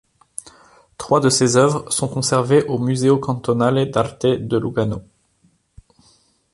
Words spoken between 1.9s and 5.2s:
sont conservées au Museo Cantonale d'Arte de Lugano.